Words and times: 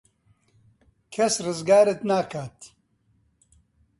کەس 1.13 1.35
ڕزگارت 1.45 1.99
ناکات. 2.09 2.57